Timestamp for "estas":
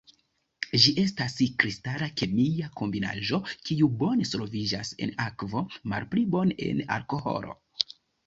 1.01-1.33